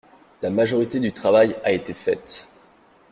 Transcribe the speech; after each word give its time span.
La 0.41 0.49
majorité 0.49 0.99
du 0.99 1.13
travail 1.13 1.55
a 1.63 1.71
été 1.71 1.93
faite. 1.93 2.49